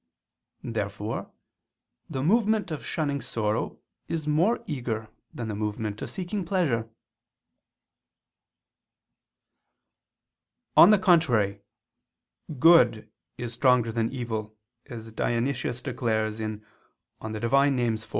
Therefore 0.63 1.31
the 2.09 2.23
movement 2.23 2.71
of 2.71 2.83
shunning 2.83 3.21
sorrow 3.21 3.77
is 4.07 4.27
more 4.27 4.63
eager 4.65 5.11
than 5.31 5.47
the 5.47 5.53
movement 5.53 6.01
of 6.01 6.09
seeking 6.09 6.43
pleasure. 6.43 6.89
On 10.75 10.89
the 10.89 10.97
contrary, 10.97 11.61
Good 12.57 13.11
is 13.37 13.53
stronger 13.53 13.91
than 13.91 14.11
evil, 14.11 14.57
as 14.87 15.11
Dionysius 15.11 15.83
declares 15.83 16.39
(Div. 16.39 16.61
Nom. 17.21 17.35
iv). 17.35 18.07